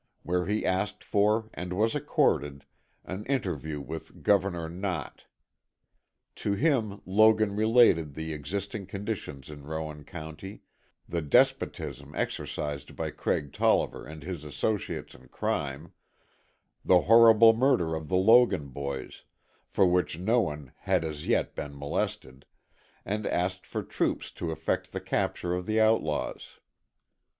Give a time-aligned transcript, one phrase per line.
[0.23, 2.65] where he asked for, and was accorded,
[3.05, 5.27] an interview with Governor Knott.
[6.37, 10.63] To him Logan related the existing conditions in Rowan County,
[11.07, 15.93] the despotism exercised by Craig Tolliver and his associates in crime,
[16.83, 19.21] the horrible murder of the Logan boys,
[19.67, 22.47] for which no one had as yet been molested,
[23.05, 26.59] and asked for troops to effect the capture of the outlaws.